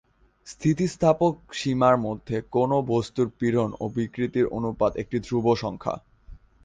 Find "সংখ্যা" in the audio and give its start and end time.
5.55-5.95